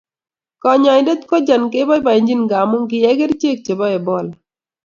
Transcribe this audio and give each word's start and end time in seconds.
kanyaindet 0.61 1.21
kojan 1.29 1.63
kebabainchin 1.71 2.41
ngamu 2.47 2.77
kiyai 2.89 3.19
kerichek 3.19 3.57
che 3.65 3.73
bo 3.79 3.85
ebola 3.97 4.31